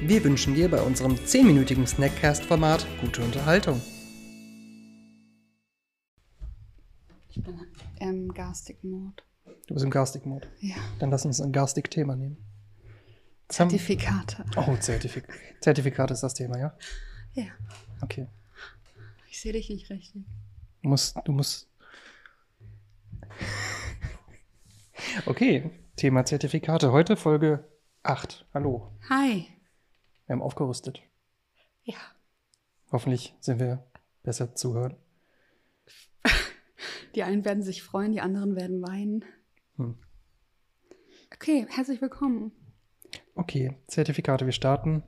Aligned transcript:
Wir 0.00 0.22
wünschen 0.22 0.54
dir 0.54 0.70
bei 0.70 0.80
unserem 0.82 1.14
10-minütigen 1.14 1.86
Snackcast-Format 1.86 2.86
gute 3.00 3.22
Unterhaltung. 3.22 3.80
Ich 7.30 7.42
bin 7.42 7.58
im 7.98 8.32
Garstig-Mode. 8.32 9.22
Du 9.66 9.74
bist 9.74 9.84
im 9.84 9.90
Garstig-Mode. 9.90 10.48
Ja. 10.60 10.76
Dann 10.98 11.10
lass 11.10 11.24
uns 11.24 11.40
ein 11.40 11.50
Garstig-Thema 11.50 12.14
nehmen. 12.14 12.36
Zertifikate. 13.48 14.44
Oh, 14.56 14.76
Zertifik 14.76 15.28
Zertifikate 15.60 16.12
ist 16.12 16.22
das 16.22 16.34
Thema, 16.34 16.58
ja? 16.58 16.76
Ja. 17.32 17.46
Okay. 18.02 18.28
Ich 19.30 19.40
sehe 19.40 19.52
dich 19.52 19.70
nicht 19.70 19.88
richtig. 19.88 20.24
Du 20.82 20.88
musst, 20.90 21.16
du 21.24 21.32
musst. 21.32 21.68
Okay, 25.24 25.70
Thema 25.96 26.24
Zertifikate. 26.24 26.92
Heute 26.92 27.16
Folge 27.16 27.64
8. 28.02 28.46
Hallo. 28.52 28.92
Hi. 29.08 29.46
Wir 30.26 30.34
haben 30.34 30.42
aufgerüstet. 30.42 31.02
Ja. 31.84 31.98
Hoffentlich 32.90 33.34
sind 33.40 33.60
wir 33.60 33.86
besser 34.22 34.54
zuhören. 34.54 34.96
Die 37.14 37.22
einen 37.22 37.44
werden 37.44 37.62
sich 37.62 37.82
freuen, 37.82 38.12
die 38.12 38.20
anderen 38.20 38.56
werden 38.56 38.82
weinen. 38.82 39.24
Hm. 39.76 39.96
Okay, 41.32 41.66
herzlich 41.70 42.02
willkommen. 42.02 42.52
Okay, 43.34 43.76
Zertifikate. 43.86 44.46
Wir 44.46 44.52
starten 44.52 45.02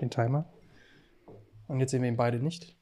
den 0.00 0.10
Timer. 0.10 0.52
Und 1.66 1.80
jetzt 1.80 1.90
sehen 1.90 2.02
wir 2.02 2.08
ihn 2.08 2.16
beide 2.16 2.38
nicht. 2.38 2.76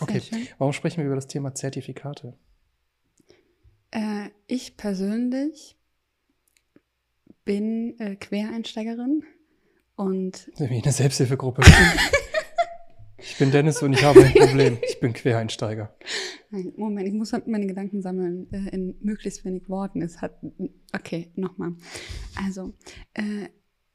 Okay, 0.00 0.20
warum 0.58 0.72
sprechen 0.72 0.98
wir 0.98 1.06
über 1.06 1.14
das 1.14 1.28
Thema 1.28 1.54
Zertifikate? 1.54 2.36
Äh, 3.90 4.30
ich 4.46 4.76
persönlich 4.76 5.78
bin 7.44 7.98
äh, 7.98 8.16
Quereinsteigerin 8.16 9.24
und 9.96 10.48
in 10.58 10.68
einer 10.68 10.92
Selbsthilfegruppe? 10.92 11.62
ich 13.18 13.36
bin 13.38 13.50
Dennis 13.50 13.82
und 13.82 13.92
ich 13.92 14.04
habe 14.04 14.24
ein 14.24 14.32
Problem. 14.32 14.78
Ich 14.88 15.00
bin 15.00 15.12
Quereinsteiger. 15.12 15.94
Nein, 16.50 16.72
Moment, 16.76 17.06
ich 17.06 17.12
muss 17.12 17.34
halt 17.34 17.48
meine 17.48 17.66
Gedanken 17.66 18.00
sammeln 18.00 18.50
äh, 18.50 18.74
in 18.74 18.96
möglichst 19.00 19.44
wenig 19.44 19.68
Worten. 19.68 20.00
Es 20.00 20.22
hat 20.22 20.38
okay, 20.94 21.30
nochmal. 21.34 21.74
Also, 22.34 22.72
äh, 23.12 23.48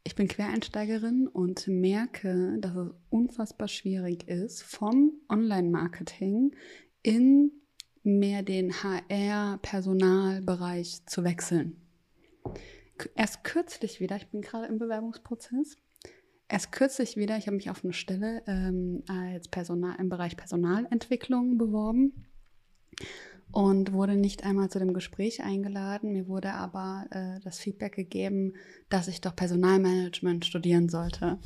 ich 0.04 0.16
bin 0.16 0.28
Quereinsteigerin 0.28 1.28
und 1.28 1.68
merke, 1.68 2.58
dass 2.60 2.76
es 2.76 2.90
unfassbar 3.10 3.68
schwierig 3.68 4.28
ist, 4.28 4.62
vom 4.64 5.12
Online-Marketing 5.30 6.56
in 7.04 7.52
mehr 8.04 8.42
den 8.44 8.74
HR-Personalbereich 8.74 11.06
zu 11.06 11.24
wechseln. 11.24 11.76
Erst 13.16 13.44
kürzlich 13.44 14.00
wieder, 14.00 14.16
ich 14.18 14.28
bin 14.28 14.42
gerade 14.42 14.68
im 14.68 14.78
Bewerbungsprozess, 14.80 15.78
erst 16.52 16.72
kürzlich 16.72 17.16
wieder, 17.16 17.38
ich 17.38 17.48
habe 17.48 17.56
mich 17.56 17.70
auf 17.70 17.84
eine 17.84 17.94
Stelle 17.94 18.44
ähm, 18.46 19.04
als 19.08 19.48
Personal 19.48 19.96
im 20.00 20.10
Bereich 20.10 20.36
Personalentwicklung 20.36 21.58
beworben 21.58 22.26
und 23.52 23.94
wurde 23.94 24.16
nicht 24.16 24.44
einmal 24.44 24.70
zu 24.70 24.80
dem 24.80 24.94
Gespräch 24.94 25.44
eingeladen. 25.44 26.12
Mir 26.12 26.28
wurde 26.28 26.54
aber 26.54 27.06
äh, 27.12 27.40
das 27.42 27.60
Feedback 27.60 27.96
gegeben, 27.96 28.54
dass 28.90 29.08
ich 29.08 29.22
doch 29.22 29.36
Personalmanagement 29.36 30.46
studieren 30.46 30.90
sollte. 30.90 31.40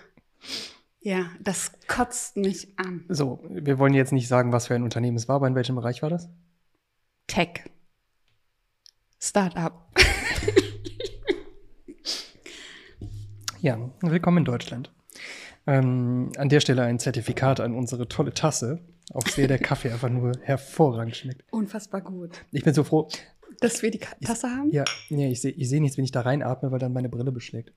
ja, 1.00 1.30
das 1.40 1.72
kotzt 1.86 2.36
mich 2.36 2.76
an. 2.78 3.04
So, 3.08 3.40
wir 3.48 3.78
wollen 3.78 3.94
jetzt 3.94 4.12
nicht 4.12 4.28
sagen, 4.28 4.52
was 4.52 4.66
für 4.66 4.74
ein 4.74 4.82
Unternehmen 4.82 5.16
es 5.16 5.28
war, 5.28 5.36
aber 5.36 5.46
in 5.48 5.54
welchem 5.54 5.76
Bereich 5.76 6.02
war 6.02 6.10
das? 6.10 6.28
Tech. 7.26 7.64
Startup. 9.20 9.88
Ja, 13.60 13.78
willkommen 14.00 14.38
in 14.38 14.44
Deutschland. 14.44 14.92
Ähm, 15.66 16.30
an 16.36 16.48
der 16.48 16.60
Stelle 16.60 16.82
ein 16.82 16.98
Zertifikat 16.98 17.60
an 17.60 17.74
unsere 17.74 18.08
tolle 18.08 18.32
Tasse, 18.32 18.80
auf 19.12 19.24
der 19.34 19.48
der 19.48 19.58
Kaffee 19.58 19.90
einfach 19.92 20.08
nur 20.08 20.32
hervorragend 20.42 21.16
schmeckt. 21.16 21.44
Unfassbar 21.52 22.00
gut. 22.00 22.44
Ich 22.52 22.64
bin 22.64 22.74
so 22.74 22.84
froh. 22.84 23.08
Dass 23.60 23.82
wir 23.82 23.90
die 23.90 23.98
Ka- 23.98 24.16
Tasse 24.24 24.48
haben? 24.48 24.70
Ja, 24.72 24.84
nee, 25.10 25.30
ich 25.30 25.40
sehe 25.42 25.52
ich 25.52 25.68
seh 25.68 25.80
nichts, 25.80 25.96
wenn 25.98 26.04
ich 26.04 26.12
da 26.12 26.22
reinatme, 26.22 26.70
weil 26.70 26.78
dann 26.78 26.92
meine 26.92 27.08
Brille 27.08 27.32
beschlägt. 27.32 27.72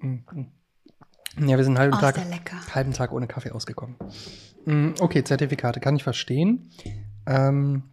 Mm. 0.00 0.16
Ja, 1.38 1.56
wir 1.56 1.64
sind 1.64 1.78
einen 1.78 1.78
halben 1.78 1.96
Oh, 1.96 2.00
Tag, 2.00 2.18
halben 2.74 2.92
Tag 2.92 3.12
ohne 3.12 3.26
Kaffee 3.26 3.52
ausgekommen. 3.52 3.96
Mm, 4.66 4.94
Okay, 5.00 5.22
Zertifikate 5.24 5.80
kann 5.80 5.96
ich 5.96 6.02
verstehen. 6.02 6.70
Ähm, 7.26 7.84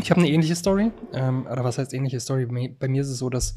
ich 0.00 0.10
habe 0.10 0.20
eine 0.20 0.30
ähnliche 0.30 0.54
Story. 0.54 0.92
Ähm, 1.12 1.46
oder 1.46 1.64
was 1.64 1.78
heißt 1.78 1.94
ähnliche 1.94 2.20
Story? 2.20 2.46
Bei 2.78 2.86
mir 2.88 3.00
ist 3.02 3.08
es 3.08 3.18
so, 3.18 3.28
dass 3.30 3.56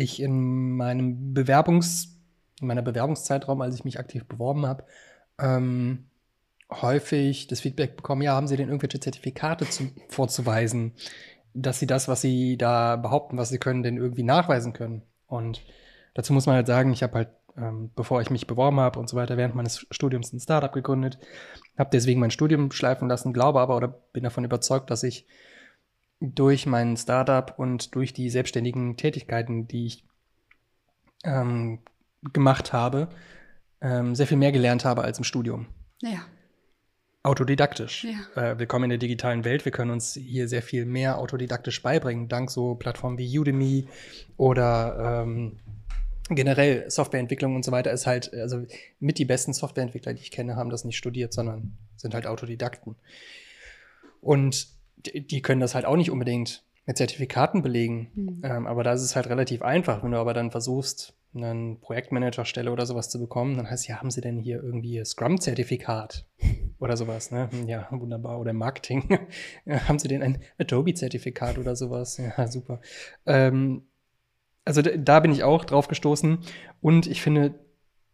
ich 0.00 0.20
in 0.20 0.76
meinem 0.76 1.34
Bewerbungs, 1.34 2.18
in 2.60 2.66
meiner 2.66 2.82
Bewerbungszeitraum, 2.82 3.60
als 3.60 3.74
ich 3.74 3.84
mich 3.84 3.98
aktiv 3.98 4.26
beworben 4.26 4.66
habe, 4.66 4.84
ähm, 5.38 6.06
häufig 6.70 7.46
das 7.46 7.60
Feedback 7.60 7.96
bekommen, 7.96 8.22
ja, 8.22 8.34
haben 8.34 8.46
Sie 8.46 8.56
denn 8.56 8.68
irgendwelche 8.68 9.00
Zertifikate 9.00 9.68
zu, 9.68 9.90
vorzuweisen, 10.08 10.92
dass 11.54 11.78
Sie 11.78 11.86
das, 11.86 12.08
was 12.08 12.20
Sie 12.20 12.56
da 12.56 12.96
behaupten, 12.96 13.36
was 13.36 13.48
Sie 13.48 13.58
können, 13.58 13.82
denn 13.82 13.96
irgendwie 13.96 14.22
nachweisen 14.22 14.72
können. 14.72 15.02
Und 15.26 15.64
dazu 16.14 16.32
muss 16.32 16.46
man 16.46 16.56
halt 16.56 16.66
sagen, 16.66 16.92
ich 16.92 17.02
habe 17.02 17.14
halt, 17.14 17.28
ähm, 17.56 17.90
bevor 17.96 18.20
ich 18.20 18.30
mich 18.30 18.46
beworben 18.46 18.80
habe 18.80 18.98
und 18.98 19.08
so 19.08 19.16
weiter, 19.16 19.36
während 19.36 19.54
meines 19.54 19.86
Studiums 19.90 20.32
ein 20.32 20.40
Startup 20.40 20.72
gegründet, 20.72 21.18
habe 21.78 21.90
deswegen 21.92 22.20
mein 22.20 22.30
Studium 22.30 22.70
schleifen 22.70 23.08
lassen, 23.08 23.32
glaube 23.32 23.60
aber 23.60 23.76
oder 23.76 23.88
bin 23.88 24.22
davon 24.24 24.44
überzeugt, 24.44 24.90
dass 24.90 25.02
ich 25.02 25.26
durch 26.20 26.66
mein 26.66 26.96
Startup 26.96 27.58
und 27.58 27.94
durch 27.94 28.12
die 28.12 28.28
selbstständigen 28.28 28.96
Tätigkeiten, 28.96 29.66
die 29.66 29.86
ich 29.86 30.04
ähm, 31.24 31.80
gemacht 32.32 32.72
habe, 32.72 33.08
ähm, 33.80 34.14
sehr 34.14 34.26
viel 34.26 34.36
mehr 34.36 34.52
gelernt 34.52 34.84
habe 34.84 35.02
als 35.02 35.18
im 35.18 35.24
Studium. 35.24 35.66
Ja. 36.02 36.24
Autodidaktisch. 37.22 38.04
Ja. 38.04 38.52
Äh, 38.52 38.58
willkommen 38.58 38.84
in 38.84 38.90
der 38.90 38.98
digitalen 38.98 39.44
Welt. 39.44 39.64
Wir 39.64 39.72
können 39.72 39.90
uns 39.90 40.14
hier 40.14 40.48
sehr 40.48 40.62
viel 40.62 40.84
mehr 40.86 41.18
autodidaktisch 41.18 41.82
beibringen, 41.82 42.28
dank 42.28 42.50
so 42.50 42.74
Plattformen 42.74 43.18
wie 43.18 43.38
Udemy 43.38 43.88
oder 44.36 45.22
ähm, 45.22 45.58
generell 46.28 46.90
Softwareentwicklung 46.90 47.56
und 47.56 47.64
so 47.64 47.72
weiter 47.72 47.90
ist 47.92 48.06
halt, 48.06 48.32
also 48.34 48.64
mit 49.00 49.18
die 49.18 49.24
besten 49.24 49.52
Softwareentwickler, 49.52 50.14
die 50.14 50.22
ich 50.22 50.30
kenne, 50.30 50.56
haben 50.56 50.70
das 50.70 50.84
nicht 50.84 50.96
studiert, 50.96 51.32
sondern 51.32 51.76
sind 51.96 52.14
halt 52.14 52.26
Autodidakten. 52.26 52.96
Und 54.20 54.79
die, 55.06 55.42
können 55.42 55.60
das 55.60 55.74
halt 55.74 55.84
auch 55.84 55.96
nicht 55.96 56.10
unbedingt 56.10 56.64
mit 56.86 56.96
Zertifikaten 56.96 57.62
belegen. 57.62 58.10
Hm. 58.14 58.40
Ähm, 58.44 58.66
aber 58.66 58.82
da 58.84 58.92
ist 58.92 59.02
es 59.02 59.16
halt 59.16 59.28
relativ 59.28 59.62
einfach. 59.62 60.02
Wenn 60.02 60.12
du 60.12 60.18
aber 60.18 60.34
dann 60.34 60.50
versuchst, 60.50 61.14
eine 61.34 61.76
Projektmanagerstelle 61.80 62.72
oder 62.72 62.86
sowas 62.86 63.08
zu 63.08 63.20
bekommen, 63.20 63.56
dann 63.56 63.70
heißt 63.70 63.86
ja, 63.86 64.00
haben 64.00 64.10
sie 64.10 64.20
denn 64.20 64.38
hier 64.38 64.62
irgendwie 64.62 64.98
ein 64.98 65.04
Scrum-Zertifikat 65.04 66.26
oder 66.80 66.96
sowas, 66.96 67.30
ne? 67.30 67.48
Hm, 67.52 67.68
Ja, 67.68 67.86
wunderbar. 67.90 68.40
Oder 68.40 68.52
Marketing. 68.52 69.04
Haben 69.68 69.98
sie 69.98 70.08
denn 70.08 70.22
ein 70.22 70.38
Adobe-Zertifikat 70.58 71.58
oder 71.58 71.76
sowas? 71.76 72.16
Ja, 72.18 72.48
super. 72.48 72.80
Ähm, 73.26 73.82
also 74.64 74.82
da, 74.82 74.90
da 74.96 75.20
bin 75.20 75.32
ich 75.32 75.44
auch 75.44 75.64
drauf 75.64 75.88
gestoßen 75.88 76.38
und 76.80 77.06
ich 77.06 77.22
finde, 77.22 77.54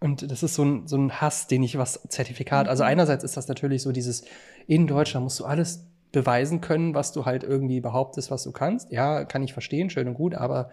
und 0.01 0.31
das 0.31 0.43
ist 0.43 0.55
so 0.55 0.65
ein, 0.65 0.87
so 0.87 0.97
ein 0.97 1.21
Hass, 1.21 1.47
den 1.47 1.63
ich 1.63 1.79
was 1.79 2.03
Zertifikat, 2.09 2.69
also 2.69 2.83
Mhm. 2.85 2.89
einerseits 2.91 3.25
ist 3.25 3.37
das 3.37 3.49
natürlich 3.49 3.83
so 3.83 3.93
dieses, 3.93 4.25
in 4.67 4.87
Deutschland 4.87 5.25
musst 5.25 5.41
du 5.41 5.45
alles 5.45 5.87
beweisen 6.13 6.61
können, 6.61 6.95
was 6.95 7.13
du 7.13 7.25
halt 7.27 7.43
irgendwie 7.43 7.81
behauptest, 7.81 8.31
was 8.31 8.43
du 8.43 8.53
kannst. 8.53 8.91
Ja, 8.93 9.25
kann 9.25 9.43
ich 9.43 9.53
verstehen, 9.53 9.91
schön 9.91 10.09
und 10.09 10.15
gut, 10.15 10.35
aber 10.35 10.71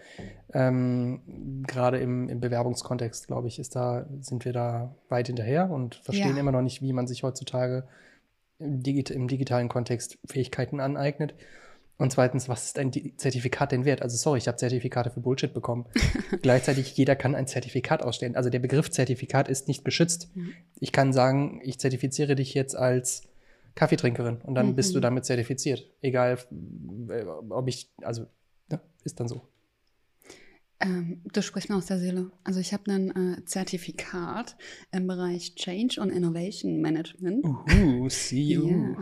ähm, 0.53 1.63
gerade 1.67 1.97
im, 1.97 2.29
im 2.29 2.39
Bewerbungskontext, 2.39 3.27
glaube 3.27 3.47
ich, 3.47 3.59
ist 3.59 3.75
da, 3.75 4.05
sind 4.21 4.45
wir 4.45 4.53
da 4.53 4.95
weit 5.09 5.27
hinterher 5.27 5.69
und 5.69 5.95
verstehen 5.95 6.35
Ja. 6.35 6.39
immer 6.39 6.51
noch 6.51 6.61
nicht, 6.61 6.81
wie 6.81 6.93
man 6.93 7.07
sich 7.07 7.23
heutzutage 7.23 7.87
im, 8.59 8.81
Digit 8.83 9.09
im 9.09 9.27
digitalen 9.27 9.69
Kontext 9.69 10.17
Fähigkeiten 10.25 10.79
aneignet. 10.79 11.33
Und 11.97 12.11
zweitens, 12.11 12.49
was 12.49 12.65
ist 12.65 12.79
ein 12.79 12.91
Zertifikat 13.17 13.71
denn 13.71 13.85
wert? 13.85 14.01
Also 14.01 14.17
sorry, 14.17 14.39
ich 14.39 14.47
habe 14.47 14.57
Zertifikate 14.57 15.09
für 15.11 15.19
Bullshit 15.19 15.53
bekommen. 15.53 15.85
Gleichzeitig, 16.41 16.95
jeder 16.97 17.15
kann 17.15 17.35
ein 17.35 17.47
Zertifikat 17.47 18.01
ausstellen. 18.01 18.35
Also 18.35 18.49
der 18.49 18.59
Begriff 18.59 18.89
Zertifikat 18.89 19.47
ist 19.47 19.67
nicht 19.67 19.85
geschützt. 19.85 20.29
Mhm. 20.35 20.53
Ich 20.79 20.91
kann 20.91 21.13
sagen, 21.13 21.61
ich 21.63 21.79
zertifiziere 21.79 22.35
dich 22.35 22.53
jetzt 22.53 22.75
als 22.75 23.23
Kaffeetrinkerin 23.75 24.37
und 24.41 24.55
dann 24.55 24.75
bist 24.75 24.93
du 24.93 24.99
Mhm. 24.99 25.03
damit 25.03 25.25
zertifiziert. 25.25 25.89
Egal, 26.01 26.37
äh, 27.09 27.23
ob 27.23 27.67
ich, 27.67 27.91
also, 28.01 28.25
ja, 28.71 28.79
ist 29.03 29.19
dann 29.19 29.27
so. 29.27 29.41
Ähm, 30.83 31.21
du 31.31 31.41
sprichst 31.41 31.69
mir 31.69 31.75
aus 31.77 31.85
der 31.85 31.99
Seele. 31.99 32.31
Also 32.43 32.59
ich 32.59 32.73
habe 32.73 32.91
ein 32.91 33.09
äh, 33.37 33.45
Zertifikat 33.45 34.55
im 34.91 35.07
Bereich 35.07 35.55
Change 35.55 36.01
und 36.01 36.09
Innovation 36.09 36.81
Management. 36.81 37.45
Uhu, 37.45 38.09
see 38.09 38.41
you. 38.53 38.67
Ja. 38.67 38.97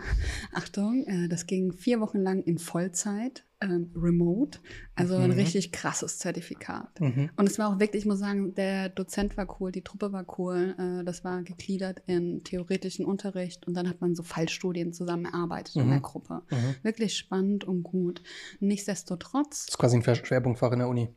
Achtung, 0.54 1.04
äh, 1.06 1.28
das 1.28 1.46
ging 1.48 1.74
vier 1.74 2.00
Wochen 2.00 2.20
lang 2.20 2.44
in 2.44 2.58
Vollzeit, 2.60 3.46
ähm, 3.62 3.92
remote. 3.96 4.60
Also 4.96 5.16
ein 5.16 5.32
Mhm. 5.32 5.36
richtig 5.38 5.72
krasses 5.72 6.18
Zertifikat. 6.20 7.00
Mhm. 7.00 7.30
Und 7.36 7.48
es 7.50 7.58
war 7.60 7.74
auch 7.74 7.80
wirklich, 7.80 8.04
ich 8.04 8.08
muss 8.08 8.20
sagen, 8.20 8.54
der 8.56 8.90
Dozent 8.90 9.38
war 9.38 9.58
cool, 9.60 9.72
die 9.72 9.84
Truppe 9.84 10.12
war 10.12 10.26
cool. 10.40 10.76
Äh, 10.78 11.04
das 11.04 11.24
war 11.24 11.42
gegliedert 11.44 12.02
in 12.06 12.44
theoretischen 12.44 13.06
Unterricht 13.06 13.68
und 13.68 13.74
dann 13.76 13.88
hat 13.90 14.02
man 14.02 14.16
so 14.16 14.24
Fallstudien 14.24 14.94
zusammen 14.94 15.26
erarbeitet 15.26 15.76
in 15.76 15.86
Mhm. 15.88 15.92
der 15.92 16.00
Gruppe. 16.02 16.42
Mhm. 16.52 16.76
Wirklich 16.84 17.16
spannend 17.18 17.64
und 17.64 17.84
gut. 17.84 18.22
Nichtsdestotrotz 18.60 19.66
Das 19.66 19.74
ist 19.76 19.78
quasi 19.78 19.98
ein 19.98 20.16
Schwerpunktfach 20.26 20.72
in 20.72 20.80
der 20.80 20.88
Uni. 20.88 21.10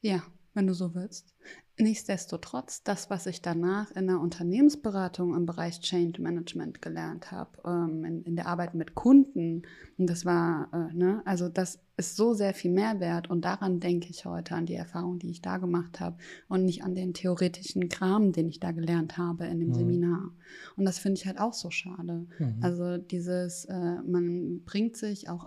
Ja, 0.00 0.22
wenn 0.54 0.66
du 0.66 0.74
so 0.74 0.94
willst. 0.94 1.34
Nichtsdestotrotz, 1.78 2.82
das, 2.82 3.08
was 3.08 3.24
ich 3.26 3.40
danach 3.40 3.90
in 3.92 4.06
der 4.06 4.20
Unternehmensberatung 4.20 5.34
im 5.34 5.46
Bereich 5.46 5.80
Change 5.80 6.20
Management 6.20 6.82
gelernt 6.82 7.30
habe, 7.32 7.50
ähm, 7.64 8.04
in, 8.04 8.22
in 8.24 8.36
der 8.36 8.46
Arbeit 8.46 8.74
mit 8.74 8.94
Kunden, 8.94 9.62
und 9.96 10.10
das 10.10 10.26
war, 10.26 10.68
äh, 10.74 10.94
ne, 10.94 11.22
also 11.24 11.48
das 11.48 11.78
ist 11.96 12.16
so 12.16 12.34
sehr 12.34 12.52
viel 12.52 12.70
Mehrwert 12.70 13.30
und 13.30 13.44
daran 13.46 13.80
denke 13.80 14.08
ich 14.10 14.26
heute, 14.26 14.54
an 14.56 14.66
die 14.66 14.74
Erfahrung, 14.74 15.18
die 15.18 15.30
ich 15.30 15.40
da 15.40 15.56
gemacht 15.56 16.00
habe 16.00 16.18
und 16.48 16.64
nicht 16.64 16.84
an 16.84 16.94
den 16.94 17.14
theoretischen 17.14 17.88
Kram, 17.88 18.32
den 18.32 18.48
ich 18.48 18.60
da 18.60 18.72
gelernt 18.72 19.16
habe 19.16 19.46
in 19.46 19.60
dem 19.60 19.68
Mhm. 19.68 19.74
Seminar. 19.74 20.30
Und 20.76 20.84
das 20.84 20.98
finde 20.98 21.18
ich 21.18 21.26
halt 21.26 21.40
auch 21.40 21.54
so 21.54 21.70
schade. 21.70 22.26
Mhm. 22.38 22.56
Also 22.60 22.98
dieses, 22.98 23.64
äh, 23.66 24.02
man 24.02 24.62
bringt 24.64 24.98
sich 24.98 25.30
auch 25.30 25.46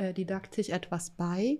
autodidaktisch 0.00 0.70
etwas 0.70 1.10
bei. 1.10 1.58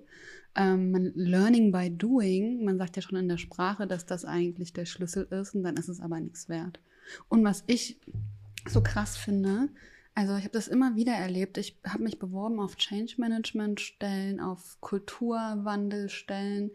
Ähm, 0.57 1.13
learning 1.15 1.71
by 1.71 1.91
doing, 1.91 2.65
man 2.65 2.79
sagt 2.79 2.97
ja 2.97 3.03
schon 3.03 3.19
in 3.19 3.29
der 3.29 3.39
Sprache, 3.39 3.87
dass 3.87 4.07
das 4.07 4.25
eigentlich 4.25 4.73
der 4.73 4.85
Schlüssel 4.85 5.29
ist 5.31 5.55
und 5.55 5.63
dann 5.63 5.77
ist 5.77 5.89
es 5.89 6.01
aber 6.01 6.19
nichts 6.19 6.49
wert. 6.49 6.81
Und 7.29 7.45
was 7.45 7.63
ich 7.67 8.01
so 8.69 8.83
krass 8.83 9.17
finde, 9.17 9.69
also 10.15 10.37
ich 10.37 10.43
habe 10.43 10.53
das 10.53 10.67
immer 10.69 10.97
wieder 10.97 11.13
erlebt, 11.13 11.57
ich 11.57 11.79
habe 11.87 12.03
mich 12.03 12.19
beworben 12.19 12.59
auf 12.59 12.77
Change 12.77 13.15
Management 13.19 13.81
Stellen, 13.81 14.41
auf 14.41 14.77
Kulturwandelstellen. 14.81 16.73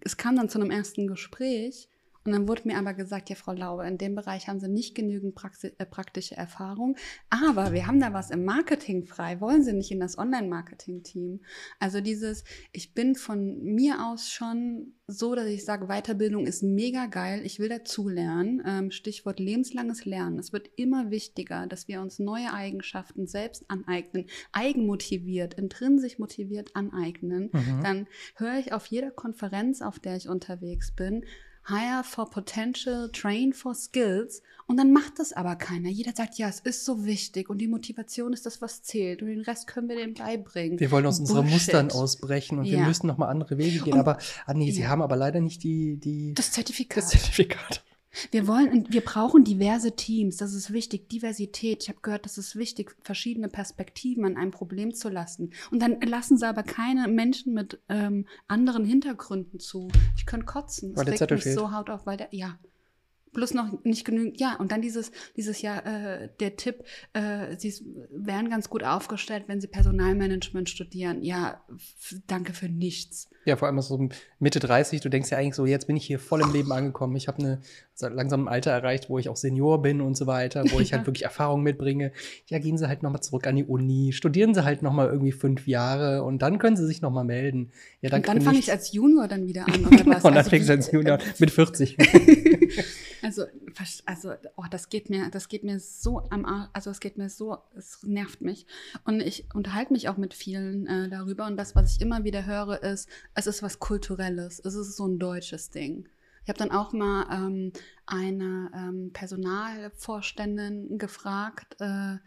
Es 0.00 0.16
kam 0.16 0.36
dann 0.36 0.48
zu 0.48 0.60
einem 0.60 0.70
ersten 0.70 1.08
Gespräch 1.08 1.88
und 2.26 2.32
dann 2.32 2.48
wurde 2.48 2.62
mir 2.64 2.78
aber 2.78 2.94
gesagt, 2.94 3.30
ja, 3.30 3.36
Frau 3.36 3.52
Laube, 3.52 3.86
in 3.86 3.98
dem 3.98 4.14
Bereich 4.14 4.48
haben 4.48 4.60
Sie 4.60 4.68
nicht 4.68 4.94
genügend 4.94 5.34
Praxi 5.34 5.72
äh, 5.78 5.86
praktische 5.86 6.36
Erfahrung, 6.36 6.96
aber 7.30 7.72
wir 7.72 7.86
haben 7.86 8.00
da 8.00 8.12
was 8.12 8.30
im 8.30 8.44
Marketing 8.44 9.04
frei. 9.06 9.40
Wollen 9.40 9.62
Sie 9.62 9.72
nicht 9.72 9.90
in 9.90 10.00
das 10.00 10.18
Online-Marketing-Team? 10.18 11.40
Also 11.78 12.00
dieses, 12.00 12.44
ich 12.72 12.94
bin 12.94 13.14
von 13.14 13.62
mir 13.62 14.06
aus 14.06 14.30
schon 14.30 14.94
so, 15.08 15.36
dass 15.36 15.46
ich 15.46 15.64
sage, 15.64 15.86
Weiterbildung 15.86 16.46
ist 16.46 16.64
mega 16.64 17.06
geil, 17.06 17.42
ich 17.44 17.60
will 17.60 17.68
dazulernen. 17.68 18.62
Ähm, 18.66 18.90
Stichwort 18.90 19.38
lebenslanges 19.38 20.04
Lernen. 20.04 20.38
Es 20.38 20.52
wird 20.52 20.68
immer 20.76 21.10
wichtiger, 21.10 21.66
dass 21.68 21.86
wir 21.86 22.00
uns 22.00 22.18
neue 22.18 22.52
Eigenschaften 22.52 23.28
selbst 23.28 23.64
aneignen, 23.68 24.26
eigenmotiviert, 24.52 25.54
intrinsisch 25.54 26.18
motiviert 26.18 26.74
aneignen. 26.74 27.50
Mhm. 27.52 27.82
Dann 27.82 28.06
höre 28.34 28.58
ich 28.58 28.72
auf 28.72 28.86
jeder 28.86 29.12
Konferenz, 29.12 29.80
auf 29.80 30.00
der 30.00 30.16
ich 30.16 30.28
unterwegs 30.28 30.90
bin, 30.90 31.24
Hire 31.68 32.04
for 32.04 32.30
Potential, 32.30 33.10
Train 33.12 33.52
for 33.52 33.74
Skills. 33.74 34.42
Und 34.68 34.76
dann 34.78 34.92
macht 34.92 35.18
das 35.18 35.32
aber 35.32 35.54
keiner. 35.56 35.88
Jeder 35.88 36.12
sagt, 36.14 36.38
ja, 36.38 36.48
es 36.48 36.60
ist 36.60 36.84
so 36.84 37.04
wichtig 37.04 37.48
und 37.50 37.58
die 37.58 37.68
Motivation 37.68 38.32
ist 38.32 38.46
das, 38.46 38.60
was 38.60 38.82
zählt. 38.82 39.22
Und 39.22 39.28
den 39.28 39.40
Rest 39.42 39.66
können 39.66 39.88
wir 39.88 39.96
dem 39.96 40.14
beibringen. 40.14 40.78
Wir 40.80 40.90
wollen 40.90 41.06
aus 41.06 41.20
unseren. 41.20 41.48
Mustern 41.48 41.90
ausbrechen 41.92 42.58
und 42.58 42.64
wir 42.64 42.78
Ja. 42.78 42.86
müssen 42.86 43.06
nochmal 43.06 43.30
andere 43.30 43.58
Wege 43.58 43.80
gehen. 43.80 43.94
Und- 43.94 44.00
aber, 44.00 44.18
ah 44.46 44.54
nee, 44.54 44.70
sie 44.72 44.86
haben 44.88 45.02
aber 45.02 45.16
leider 45.16 45.40
nicht 45.40 45.62
die, 45.62 45.96
die 45.98 46.34
Das 46.34 46.50
Zertifikat. 46.52 47.04
das 47.04 47.10
Zertifikat. 47.10 47.84
Wir 48.30 48.46
wollen, 48.46 48.86
wir 48.90 49.00
brauchen 49.02 49.44
diverse 49.44 49.96
Teams. 49.96 50.36
Das 50.36 50.54
ist 50.54 50.72
wichtig. 50.72 51.08
Diversität. 51.08 51.82
Ich 51.82 51.88
habe 51.88 52.00
gehört, 52.02 52.24
das 52.24 52.38
ist 52.38 52.56
wichtig, 52.56 52.96
verschiedene 53.02 53.48
Perspektiven 53.48 54.24
an 54.24 54.36
einem 54.36 54.50
Problem 54.50 54.94
zu 54.94 55.08
lassen. 55.08 55.52
Und 55.70 55.80
dann 55.80 56.00
lassen 56.00 56.38
sie 56.38 56.46
aber 56.46 56.62
keine 56.62 57.08
Menschen 57.08 57.54
mit 57.54 57.80
ähm, 57.88 58.26
anderen 58.48 58.84
Hintergründen 58.84 59.60
zu. 59.60 59.88
Ich 60.16 60.26
könnte 60.26 60.46
kotzen. 60.46 60.96
Weil 60.96 61.04
der 61.04 61.20
regt 61.20 61.30
mich 61.30 61.42
fehlt. 61.42 61.58
so 61.58 61.72
haut 61.72 61.90
auf, 61.90 62.06
weil 62.06 62.16
der, 62.16 62.28
ja. 62.30 62.58
Bloß 63.32 63.52
noch 63.52 63.84
nicht 63.84 64.06
genügend, 64.06 64.40
ja, 64.40 64.56
und 64.56 64.72
dann 64.72 64.80
dieses, 64.80 65.10
dieses 65.36 65.60
ja, 65.60 65.80
äh, 65.80 66.30
der 66.40 66.56
Tipp, 66.56 66.84
äh, 67.12 67.54
sie 67.58 67.74
wären 68.10 68.48
ganz 68.48 68.70
gut 68.70 68.82
aufgestellt, 68.82 69.44
wenn 69.46 69.60
sie 69.60 69.66
Personalmanagement 69.66 70.70
studieren. 70.70 71.22
Ja, 71.22 71.62
danke 72.28 72.54
für 72.54 72.70
nichts. 72.70 73.28
Ja, 73.44 73.56
vor 73.56 73.68
allem 73.68 73.78
so 73.82 74.08
Mitte 74.38 74.58
30, 74.58 75.02
du 75.02 75.10
denkst 75.10 75.30
ja 75.30 75.36
eigentlich 75.36 75.54
so, 75.54 75.66
jetzt 75.66 75.86
bin 75.86 75.96
ich 75.96 76.06
hier 76.06 76.18
voll 76.18 76.40
im 76.40 76.52
Leben 76.54 76.72
angekommen. 76.72 77.14
Ich 77.14 77.28
habe 77.28 77.38
eine 77.40 77.60
langsam 78.00 78.46
ein 78.46 78.48
Alter 78.48 78.70
erreicht, 78.72 79.08
wo 79.10 79.18
ich 79.18 79.28
auch 79.28 79.36
Senior 79.36 79.82
bin 79.82 80.00
und 80.00 80.16
so 80.16 80.26
weiter, 80.26 80.64
wo 80.70 80.80
ich 80.80 80.90
Ja. 80.90 80.98
halt 80.98 81.06
wirklich 81.06 81.24
Erfahrung 81.24 81.62
mitbringe. 81.62 82.12
Ja, 82.46 82.58
gehen 82.58 82.76
Sie 82.78 82.86
halt 82.88 83.02
nochmal 83.02 83.22
zurück 83.22 83.46
an 83.46 83.56
die 83.56 83.64
Uni, 83.64 84.12
studieren 84.12 84.54
Sie 84.54 84.64
halt 84.64 84.82
nochmal 84.82 85.08
irgendwie 85.08 85.32
fünf 85.32 85.66
Jahre 85.66 86.22
und 86.22 86.42
dann 86.42 86.58
können 86.58 86.76
Sie 86.76 86.86
sich 86.86 87.02
nochmal 87.02 87.24
melden. 87.24 87.70
Ja, 88.00 88.14
Und 88.14 88.26
dann 88.26 88.40
fange 88.40 88.56
nichts. 88.56 88.66
ich 88.68 88.72
als 88.72 88.92
Junior 88.92 89.28
dann 89.28 89.46
wieder 89.46 89.66
an, 89.66 89.86
oder 89.86 89.98
was? 90.06 90.24
und 90.24 90.24
dann 90.24 90.36
Also 90.38 90.50
fängst 90.50 90.68
du 90.68 90.72
als 90.74 90.90
Junior 90.92 91.18
mit 91.38 91.50
40. 91.50 91.96
Also, 93.22 93.44
also, 94.04 94.32
oh, 94.56 94.64
das 94.70 94.88
geht 94.88 95.10
mir, 95.10 95.30
das 95.30 95.48
geht 95.48 95.64
mir 95.64 95.80
so 95.80 96.22
am 96.30 96.44
Arsch, 96.44 96.68
also 96.72 96.90
es 96.90 97.00
geht 97.00 97.18
mir 97.18 97.28
so, 97.28 97.56
es 97.76 97.98
nervt 98.04 98.40
mich. 98.40 98.66
Und 99.04 99.20
ich 99.20 99.46
unterhalte 99.54 99.92
mich 99.92 100.08
auch 100.08 100.16
mit 100.16 100.34
vielen 100.34 100.86
äh, 100.86 101.08
darüber. 101.08 101.46
Und 101.46 101.56
das, 101.56 101.74
was 101.74 101.96
ich 101.96 102.00
immer 102.00 102.24
wieder 102.24 102.46
höre, 102.46 102.82
ist, 102.82 103.08
es 103.34 103.46
ist 103.46 103.62
was 103.62 103.78
Kulturelles. 103.80 104.60
Es 104.64 104.74
ist 104.74 104.96
so 104.96 105.06
ein 105.06 105.18
deutsches 105.18 105.70
Ding. 105.70 106.08
Ich 106.46 106.48
habe 106.48 106.60
dann 106.60 106.70
auch 106.70 106.92
mal 106.92 107.26
ähm, 107.32 107.72
eine 108.06 108.70
ähm, 108.72 109.10
Personalvorständin 109.12 110.96
gefragt, 110.96 111.74
äh, 111.80 112.18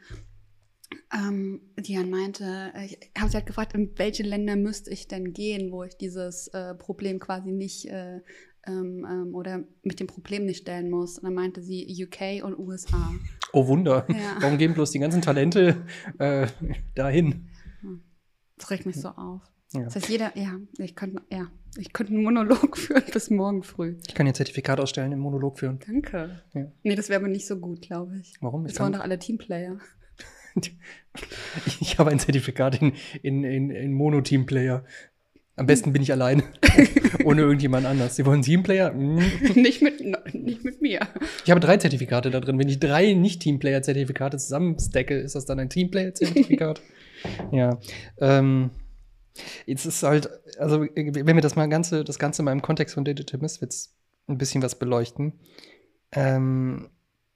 ähm, 1.14 1.62
die 1.78 1.96
dann 1.96 2.10
meinte, 2.10 2.74
äh, 2.76 2.88
ich 2.88 2.98
habe 3.18 3.30
sie 3.30 3.38
halt 3.38 3.46
gefragt, 3.46 3.76
in 3.76 3.98
welche 3.98 4.24
Länder 4.24 4.58
müsste 4.58 4.92
ich 4.92 5.08
denn 5.08 5.32
gehen, 5.32 5.72
wo 5.72 5.84
ich 5.84 5.96
dieses 5.96 6.50
äh, 6.50 6.76
Problem 6.76 7.20
quasi 7.20 7.54
nicht 7.54 7.86
äh, 7.86 8.20
ähm, 8.68 9.08
ähm, 9.10 9.36
oder 9.36 9.64
mit 9.84 10.02
dem 10.02 10.08
Problem 10.08 10.46
nicht 10.46 10.64
stellen 10.64 10.90
muss. 10.90 11.18
Und 11.18 11.24
dann 11.24 11.36
meinte 11.36 11.64
sie 11.64 11.88
UK 11.88 12.44
und 12.44 12.60
USA. 12.60 13.14
Oh 13.54 13.68
Wunder. 13.68 14.06
Ja. 14.10 14.36
Warum 14.42 14.58
gehen 14.58 14.74
bloß 14.74 14.92
die 14.92 15.00
ganzen 15.00 15.22
Talente 15.22 15.86
äh, 16.18 16.46
dahin? 16.94 17.48
Das 18.58 18.70
regt 18.70 18.86
mich 18.86 19.00
so 19.00 19.08
auf. 19.08 19.50
Ja. 19.74 19.84
Das 19.84 19.96
heißt, 19.96 20.10
jeder, 20.10 20.36
ja, 20.36 20.60
ich 20.80 20.96
könnte, 20.96 21.22
ja, 21.32 21.48
ich 21.78 21.94
könnte 21.94 22.14
einen 22.14 22.24
Monolog 22.24 22.78
führen 22.78 23.04
bis 23.14 23.30
morgen 23.30 23.64
früh. 23.64 23.98
Ich 24.08 24.16
kann 24.16 24.26
ihr 24.26 24.34
Zertifikat 24.34 24.80
ausstellen, 24.80 25.12
im 25.12 25.20
Monolog 25.20 25.60
führen. 25.60 25.80
Danke. 25.86 26.42
Ja. 26.54 26.72
Nee, 26.84 26.96
das 26.96 27.10
wäre 27.10 27.20
aber 27.20 27.30
nicht 27.30 27.46
so 27.46 27.58
gut, 27.58 27.82
glaube 27.82 28.18
ich. 28.20 28.34
Warum? 28.42 28.66
Ich, 28.66 28.74
Das 28.74 28.82
waren 28.82 28.94
doch 28.94 29.02
alle 29.02 29.20
Teamplayer. 29.20 29.78
ich 31.82 32.00
habe 32.00 32.10
ein 32.10 32.20
Zertifikat 32.20 32.82
in, 32.82 32.94
in, 33.22 33.44
in, 33.44 33.70
in 33.70 33.94
Mono-Teamplayer. 33.94 34.84
Am 35.56 35.66
besten 35.66 35.94
bin 35.94 36.02
ich 36.02 36.12
alleine. 36.12 36.44
Ohne 37.26 37.42
irgendjemand 37.42 37.86
anders. 37.86 38.16
Sie 38.16 38.26
wollen 38.26 38.42
Teamplayer? 38.42 38.94
Mm. 38.94 39.20
nicht, 39.56 39.82
mit, 39.82 40.02
nicht 40.34 40.64
mit 40.64 40.82
mir. 40.82 41.02
Ich 41.44 41.52
habe 41.52 41.60
drei 41.60 41.78
Zertifikate 41.78 42.32
da 42.32 42.40
drin. 42.40 42.58
Wenn 42.58 42.70
ich 42.70 42.80
drei 42.80 43.14
Nicht-Teamplayer-Zertifikate 43.14 44.38
zusammenstecke, 44.38 45.16
ist 45.20 45.36
das 45.36 45.46
dann 45.46 45.60
ein 45.60 45.70
Teamplayer-Zertifikat? 45.70 46.82
ja. 47.52 47.78
Ähm, 48.20 48.72
jetzt 49.66 49.86
ist 49.86 50.04
halt, 50.04 50.30
also 50.58 50.82
wenn 50.82 51.36
wir 51.36 51.42
das 51.42 51.56
mal 51.56 51.68
ganze, 51.70 52.04
das 52.04 52.20
Ganze 52.20 52.44
mal 52.44 52.52
im 52.52 52.62
Kontext 52.62 52.96
von 52.96 53.06
Digital 53.06 53.40
Misfits 53.40 53.96
ein 54.28 54.38
bisschen 54.38 54.62
was 54.62 54.78
beleuchten, 54.78 55.34
ähm, 56.12 56.90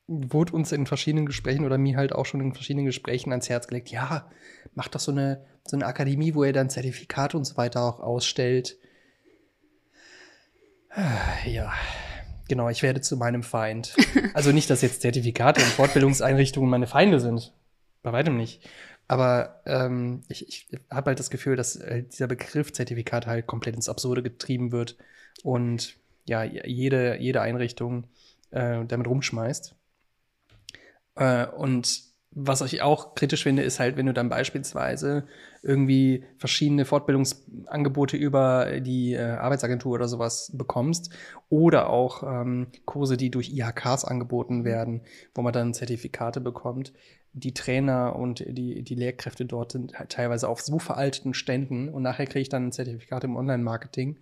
wurde 0.07 0.53
uns 0.53 0.71
in 0.71 0.85
verschiedenen 0.85 1.25
Gesprächen 1.25 1.65
oder 1.65 1.77
mir 1.77 1.97
halt 1.97 2.13
auch 2.13 2.25
schon 2.25 2.41
in 2.41 2.53
verschiedenen 2.53 2.85
Gesprächen 2.85 3.31
ans 3.31 3.49
Herz 3.49 3.67
gelegt, 3.67 3.89
ja, 3.89 4.29
macht 4.75 4.95
doch 4.95 4.99
so 4.99 5.11
eine, 5.11 5.45
so 5.65 5.77
eine 5.77 5.85
Akademie, 5.85 6.35
wo 6.35 6.43
ihr 6.43 6.53
dann 6.53 6.69
Zertifikate 6.69 7.37
und 7.37 7.45
so 7.45 7.57
weiter 7.57 7.81
auch 7.81 7.99
ausstellt. 7.99 8.77
Ja, 11.45 11.73
genau, 12.47 12.69
ich 12.69 12.83
werde 12.83 13.01
zu 13.01 13.17
meinem 13.17 13.43
Feind. 13.43 13.95
Also 14.33 14.51
nicht, 14.51 14.69
dass 14.69 14.81
jetzt 14.81 15.01
Zertifikate 15.01 15.61
und 15.61 15.67
Fortbildungseinrichtungen 15.67 16.67
meine 16.67 16.87
Feinde 16.87 17.19
sind. 17.19 17.53
Bei 18.01 18.11
weitem 18.11 18.35
nicht. 18.35 18.67
Aber 19.13 19.61
ähm, 19.67 20.23
ich, 20.27 20.47
ich 20.47 20.79
habe 20.89 21.11
halt 21.11 21.19
das 21.19 21.29
Gefühl, 21.29 21.55
dass 21.55 21.75
äh, 21.75 22.01
dieser 22.01 22.25
Begriff 22.25 22.73
Zertifikat 22.73 23.27
halt 23.27 23.45
komplett 23.45 23.75
ins 23.75 23.87
Absurde 23.87 24.23
getrieben 24.23 24.71
wird 24.71 24.97
und 25.43 25.97
ja, 26.25 26.41
jede, 26.41 27.17
jede 27.19 27.39
Einrichtung 27.41 28.07
äh, 28.49 28.83
damit 28.83 29.05
rumschmeißt. 29.05 29.75
Äh, 31.13 31.45
und 31.45 32.01
was 32.35 32.61
ich 32.61 32.81
auch 32.81 33.15
kritisch 33.15 33.43
finde, 33.43 33.63
ist 33.63 33.79
halt, 33.79 33.97
wenn 33.97 34.05
du 34.05 34.13
dann 34.13 34.29
beispielsweise 34.29 35.25
irgendwie 35.61 36.25
verschiedene 36.37 36.85
Fortbildungsangebote 36.85 38.17
über 38.17 38.79
die 38.79 39.13
äh, 39.13 39.21
Arbeitsagentur 39.21 39.93
oder 39.93 40.07
sowas 40.07 40.51
bekommst 40.53 41.13
oder 41.49 41.89
auch 41.89 42.23
ähm, 42.23 42.67
Kurse, 42.85 43.17
die 43.17 43.31
durch 43.31 43.51
IHKs 43.51 44.05
angeboten 44.05 44.65
werden, 44.65 45.01
wo 45.35 45.41
man 45.41 45.53
dann 45.53 45.73
Zertifikate 45.73 46.41
bekommt. 46.41 46.93
Die 47.33 47.53
Trainer 47.53 48.15
und 48.15 48.45
die, 48.47 48.83
die 48.83 48.95
Lehrkräfte 48.95 49.45
dort 49.45 49.71
sind 49.71 49.97
halt 49.97 50.11
teilweise 50.11 50.47
auf 50.47 50.61
so 50.61 50.79
veralteten 50.79 51.33
Ständen 51.33 51.89
und 51.89 52.03
nachher 52.03 52.25
kriege 52.25 52.41
ich 52.41 52.49
dann 52.49 52.67
ein 52.67 52.71
Zertifikat 52.71 53.23
im 53.23 53.35
Online-Marketing 53.35 54.17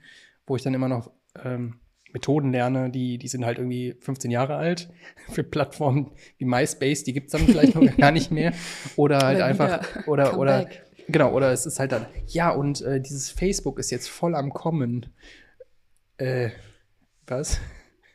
wo 0.52 0.56
ich 0.56 0.64
dann 0.64 0.74
immer 0.74 0.90
noch 0.90 1.12
ähm, 1.44 1.80
Methoden 2.14 2.52
lerne, 2.52 2.90
die, 2.90 3.18
die 3.18 3.28
sind 3.28 3.46
halt 3.46 3.58
irgendwie 3.58 3.96
15 4.00 4.32
Jahre 4.32 4.56
alt. 4.56 4.90
Für 5.30 5.44
Plattformen 5.44 6.12
wie 6.38 6.46
MySpace, 6.46 7.04
die 7.04 7.14
gibt 7.14 7.28
es 7.28 7.32
dann 7.32 7.48
vielleicht 7.48 7.76
noch 7.76 7.98
gar 7.98 8.12
nicht 8.12 8.32
mehr. 8.32 8.54
Oder 8.96 9.20
halt 9.20 9.42
einfach, 9.42 9.86
oder, 10.08 10.38
oder, 10.38 10.66
Comeback. 10.66 10.84
genau, 11.08 11.32
oder 11.34 11.52
es 11.52 11.66
ist 11.66 11.80
halt 11.80 11.92
dann, 11.92 12.06
ja, 12.28 12.50
und 12.52 12.82
äh, 12.82 13.00
dieses 13.02 13.30
Facebook 13.30 13.80
ist 13.80 13.92
jetzt 13.92 14.10
voll 14.10 14.36
am 14.36 14.52
Kommen. 14.54 15.08
Äh, 16.18 16.50
was? 17.28 17.60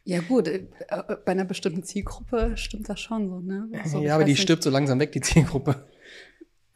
Ja, 0.05 0.21
gut, 0.21 0.47
äh, 0.47 0.69
äh, 0.89 1.17
bei 1.25 1.33
einer 1.33 1.45
bestimmten 1.45 1.83
Zielgruppe 1.83 2.57
stimmt 2.57 2.89
das 2.89 3.01
schon 3.01 3.29
so, 3.29 3.41
ne? 3.41 3.69
Also, 3.83 4.01
ja, 4.01 4.15
aber 4.15 4.25
die 4.25 4.33
nicht. 4.33 4.43
stirbt 4.43 4.63
so 4.63 4.71
langsam 4.71 5.01
weg, 5.01 5.11
die 5.11 5.21
Zielgruppe. 5.21 5.85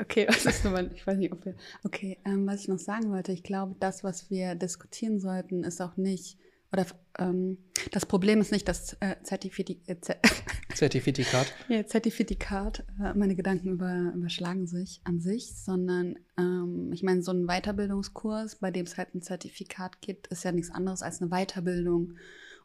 Okay, 0.00 0.26
was 0.28 0.46
ist 0.46 0.64
nochmal, 0.64 0.90
ich 0.94 1.06
weiß 1.06 1.18
nicht, 1.18 1.32
ob 1.32 1.44
wir. 1.44 1.54
Okay, 1.84 2.18
ähm, 2.24 2.46
was 2.46 2.62
ich 2.62 2.68
noch 2.68 2.78
sagen 2.78 3.12
wollte, 3.12 3.32
ich 3.32 3.42
glaube, 3.42 3.76
das, 3.78 4.02
was 4.02 4.30
wir 4.30 4.54
diskutieren 4.54 5.20
sollten, 5.20 5.62
ist 5.62 5.80
auch 5.80 5.96
nicht, 5.96 6.38
oder 6.72 6.86
ähm, 7.18 7.58
das 7.90 8.06
Problem 8.06 8.40
ist 8.40 8.52
nicht 8.52 8.68
das 8.68 8.96
äh, 9.00 9.16
Zertifiti 9.22 9.80
äh, 9.86 9.96
Zer 10.00 10.16
Zertifikat. 10.74 11.52
ja, 11.68 11.84
Zertifikat, 11.84 12.84
äh, 13.02 13.12
meine 13.14 13.34
Gedanken 13.34 13.70
über, 13.70 14.12
überschlagen 14.14 14.66
sich 14.66 15.00
an 15.04 15.20
sich, 15.20 15.54
sondern 15.56 16.16
ähm, 16.38 16.90
ich 16.92 17.02
meine, 17.02 17.22
so 17.22 17.32
ein 17.32 17.46
Weiterbildungskurs, 17.46 18.56
bei 18.56 18.70
dem 18.70 18.86
es 18.86 18.96
halt 18.96 19.14
ein 19.14 19.22
Zertifikat 19.22 20.00
gibt, 20.00 20.28
ist 20.28 20.44
ja 20.44 20.52
nichts 20.52 20.70
anderes 20.70 21.02
als 21.02 21.20
eine 21.20 21.30
Weiterbildung. 21.30 22.14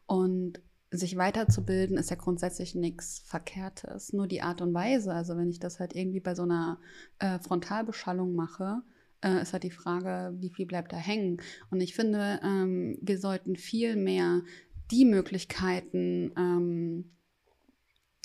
Und 0.06 0.60
sich 0.92 1.16
weiterzubilden 1.16 1.96
ist 1.96 2.10
ja 2.10 2.16
grundsätzlich 2.16 2.74
nichts 2.74 3.18
Verkehrtes. 3.24 4.12
Nur 4.12 4.28
die 4.28 4.42
Art 4.42 4.60
und 4.62 4.72
Weise, 4.72 5.12
also 5.12 5.36
wenn 5.36 5.50
ich 5.50 5.58
das 5.58 5.80
halt 5.80 5.94
irgendwie 5.94 6.20
bei 6.20 6.34
so 6.34 6.44
einer 6.44 6.78
äh, 7.18 7.38
Frontalbeschallung 7.40 8.34
mache, 8.34 8.82
äh, 9.26 9.42
ist 9.42 9.52
halt 9.52 9.62
die 9.64 9.70
Frage, 9.70 10.34
wie 10.38 10.50
viel 10.50 10.66
bleibt 10.66 10.92
da 10.92 10.96
hängen. 10.96 11.42
Und 11.70 11.80
ich 11.80 11.94
finde, 11.94 12.40
ähm, 12.42 12.98
wir 13.02 13.18
sollten 13.18 13.56
viel 13.56 13.96
mehr 13.96 14.42
die 14.90 15.04
Möglichkeiten, 15.04 16.32
ähm, 16.36 17.10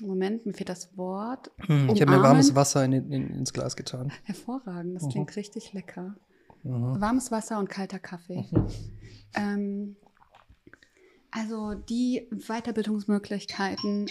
Moment, 0.04 0.48
mir 0.48 0.54
fehlt 0.54 0.70
das 0.70 0.98
Wort. 0.98 1.52
Hm, 1.60 1.90
ich 1.94 2.02
habe 2.02 2.12
mir 2.12 2.24
warmes 2.24 2.56
Wasser 2.56 2.84
in, 2.86 2.92
in, 2.94 3.12
ins 3.36 3.54
Glas 3.54 3.76
getan. 3.76 4.12
Hervorragend, 4.24 4.96
das 4.96 5.04
Mhm. 5.04 5.10
klingt 5.10 5.36
richtig 5.36 5.74
lecker. 5.74 6.16
Mhm. 6.64 7.00
Warmes 7.00 7.32
Wasser 7.32 7.60
und 7.60 7.70
kalter 7.70 8.00
Kaffee. 8.00 8.46
Mhm. 8.52 8.68
Ähm, 9.36 9.96
also 11.30 11.76
die 11.76 12.28
Weiterbildungsmöglichkeiten, 12.32 14.08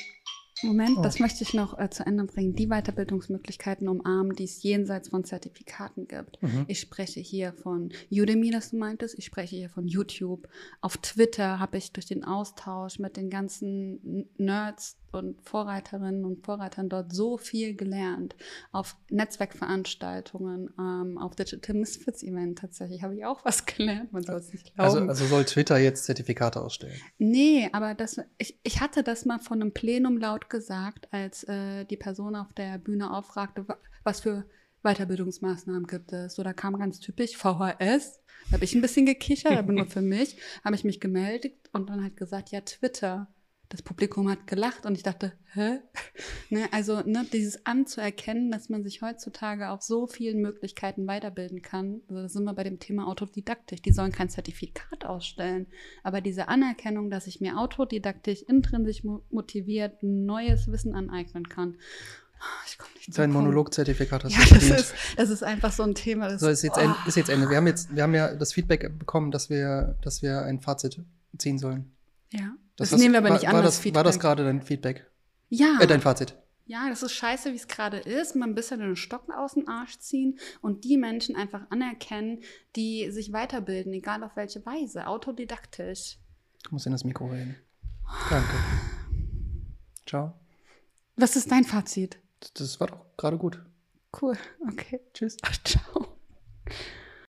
Moment, 0.62 0.98
Oh. 0.98 1.02
das 1.02 1.18
möchte 1.18 1.42
ich 1.42 1.54
noch 1.54 1.78
äh, 1.78 1.88
zu 1.90 2.06
Ende 2.06 2.24
bringen, 2.24 2.54
die 2.54 2.66
Weiterbildungsmöglichkeiten 2.68 3.88
umarmen, 3.88 4.34
die 4.36 4.44
es 4.44 4.62
jenseits 4.62 5.08
von 5.08 5.24
Zertifikaten 5.24 6.06
gibt. 6.06 6.42
Mhm. 6.42 6.64
Ich 6.68 6.80
spreche 6.80 7.20
hier 7.20 7.52
von 7.52 7.90
Udemy, 8.10 8.50
das 8.50 8.70
du 8.70 8.76
meintest. 8.76 9.18
Ich 9.18 9.24
spreche 9.24 9.56
hier 9.56 9.70
von 9.70 9.86
YouTube. 9.86 10.48
Auf 10.80 10.96
Twitter 10.98 11.58
habe 11.58 11.78
ich 11.78 11.92
durch 11.92 12.06
den 12.06 12.24
Austausch 12.24 12.98
mit 12.98 13.16
den 13.16 13.30
ganzen 13.30 14.28
Nerds 14.36 14.96
und 15.12 15.40
Vorreiterinnen 15.42 16.24
und 16.24 16.44
Vorreitern 16.44 16.88
dort 16.88 17.12
so 17.14 17.36
viel 17.36 17.74
gelernt. 17.76 18.34
Auf 18.72 18.96
Netzwerkveranstaltungen, 19.10 20.70
ähm, 20.78 21.18
auf 21.18 21.34
Digital 21.36 21.76
Misfits 21.76 22.22
Event 22.22 22.58
tatsächlich 22.58 23.02
habe 23.02 23.16
ich 23.16 23.24
auch 23.24 23.44
was 23.44 23.66
gelernt. 23.66 24.12
Man 24.12 24.22
soll 24.22 24.36
es 24.36 24.52
nicht 24.52 24.74
glauben. 24.74 24.80
Also, 24.80 25.08
also 25.08 25.24
soll 25.26 25.44
Twitter 25.44 25.78
jetzt 25.78 26.04
Zertifikate 26.04 26.60
ausstellen. 26.60 26.98
Nee, 27.18 27.68
aber 27.72 27.94
das, 27.94 28.20
ich, 28.38 28.58
ich 28.62 28.80
hatte 28.80 29.02
das 29.02 29.24
mal 29.24 29.38
von 29.40 29.60
einem 29.60 29.72
Plenum 29.72 30.18
laut 30.18 30.50
gesagt, 30.50 31.08
als 31.12 31.44
äh, 31.44 31.84
die 31.84 31.96
Person 31.96 32.36
auf 32.36 32.52
der 32.52 32.78
Bühne 32.78 33.12
auffragte, 33.12 33.66
wa- 33.68 33.78
was 34.04 34.20
für 34.20 34.44
Weiterbildungsmaßnahmen 34.82 35.86
gibt 35.86 36.12
es. 36.12 36.34
So, 36.34 36.42
da 36.42 36.52
kam 36.52 36.78
ganz 36.78 37.00
typisch 37.00 37.36
VHS. 37.36 38.20
Da 38.48 38.54
habe 38.54 38.64
ich 38.64 38.74
ein 38.74 38.80
bisschen 38.80 39.06
gekichert, 39.06 39.52
aber 39.58 39.72
nur 39.72 39.86
für 39.86 40.00
mich. 40.02 40.36
Habe 40.64 40.74
ich 40.74 40.84
mich 40.84 41.00
gemeldet 41.00 41.54
und 41.72 41.90
dann 41.90 42.02
halt 42.02 42.16
gesagt, 42.16 42.50
ja, 42.50 42.60
Twitter. 42.62 43.28
Das 43.70 43.82
Publikum 43.82 44.28
hat 44.28 44.46
gelacht 44.48 44.84
und 44.84 44.96
ich 44.96 45.02
dachte, 45.04 45.32
hä? 45.54 45.78
Ne, 46.52 46.66
also 46.72 47.00
ne, 47.02 47.24
dieses 47.32 47.64
anzuerkennen, 47.64 48.50
dass 48.50 48.68
man 48.68 48.82
sich 48.82 49.00
heutzutage 49.02 49.70
auf 49.70 49.82
so 49.82 50.08
vielen 50.08 50.40
Möglichkeiten 50.42 51.06
weiterbilden 51.06 51.62
kann. 51.62 52.00
Also 52.08 52.22
da 52.22 52.28
sind 52.28 52.42
wir 52.44 52.52
bei 52.54 52.64
dem 52.64 52.80
Thema 52.80 53.06
Autodidaktik. 53.06 53.82
Die 53.84 53.92
sollen 53.92 54.10
kein 54.10 54.28
Zertifikat 54.28 55.04
ausstellen, 55.04 55.68
aber 56.02 56.20
diese 56.20 56.48
Anerkennung, 56.48 57.08
dass 57.08 57.28
ich 57.28 57.40
mir 57.40 57.56
autodidaktisch, 57.56 58.42
intrinsisch 58.42 59.04
mo- 59.04 59.22
motiviert 59.30 60.02
neues 60.02 60.66
Wissen 60.72 60.96
aneignen 60.96 61.48
kann. 61.48 61.76
Ah, 62.40 62.64
Ich 62.66 62.76
komme 62.78 62.90
nicht 62.96 63.14
Punkt. 63.14 63.32
Monolog-Zertifikat 63.32 64.24
hast 64.24 64.32
Ja, 64.32 64.44
du 64.44 64.54
das 64.54 64.80
ist, 64.80 64.94
das 65.16 65.30
ist 65.30 65.44
einfach 65.44 65.70
so 65.72 65.84
ein 65.84 65.94
Thema. 65.94 66.28
Das 66.28 66.40
So, 66.40 66.48
ist 66.48 66.62
jetzt, 66.62 66.78
oh. 66.78 66.80
Ende, 66.80 66.96
ist 67.06 67.16
jetzt 67.16 67.30
Ende. 67.30 67.48
Wir 67.48 67.56
haben 67.58 67.66
jetzt, 67.68 67.94
wir 67.94 68.02
haben 68.02 68.14
ja 68.14 68.34
das 68.34 68.52
Feedback 68.52 68.98
bekommen, 68.98 69.30
dass 69.30 69.48
wir, 69.50 69.96
dass 70.02 70.22
wir 70.22 70.42
ein 70.42 70.60
Fazit 70.60 71.00
ziehen 71.38 71.58
sollen. 71.58 71.92
Ja, 72.32 72.54
das, 72.80 72.92
hast- 72.92 72.98
nehmen 72.98 73.12
wir 73.14 73.18
aber 73.18 73.28
war, 73.30 73.36
nicht 73.36 73.48
an, 73.48 73.54
war 73.54 73.62
das 73.62 73.74
das, 73.76 73.80
Feedback. 73.82 73.96
war 73.96 74.04
das 74.04 74.18
gerade 74.18 74.44
dein 74.44 74.62
Feedback? 74.62 75.06
Ja. 75.48 75.78
Äh, 75.80 75.86
dein 75.86 76.00
Fazit. 76.00 76.36
Ja, 76.66 76.88
das 76.88 77.02
ist 77.02 77.12
scheiße, 77.12 77.50
wie 77.52 77.56
es 77.56 77.66
gerade 77.66 77.96
ist. 77.98 78.36
Man 78.36 78.50
ein 78.50 78.54
bisschen 78.54 78.78
den 78.78 78.94
Stocken 78.94 79.32
aus 79.32 79.54
dem 79.54 79.68
Arsch 79.68 79.98
ziehen 79.98 80.38
und 80.60 80.84
die 80.84 80.96
Menschen 80.96 81.34
einfach 81.34 81.62
anerkennen, 81.70 82.42
die 82.76 83.10
sich 83.10 83.32
weiterbilden, 83.32 83.92
egal 83.92 84.22
auf 84.22 84.36
welche 84.36 84.64
Weise, 84.64 85.06
autodidaktisch. 85.08 86.18
Du 86.62 86.70
musst 86.70 86.86
in 86.86 86.92
das 86.92 87.02
Mikro 87.02 87.26
reden. 87.26 87.56
Danke. 88.28 88.46
Ciao. 90.06 90.34
Was 91.16 91.34
ist 91.34 91.50
dein 91.50 91.64
Fazit? 91.64 92.18
Das 92.54 92.78
war 92.78 92.86
doch 92.86 93.04
gerade 93.16 93.36
gut. 93.36 93.60
Cool, 94.20 94.36
okay. 94.68 95.00
Tschüss. 95.12 95.36
Ciao. 95.64 96.16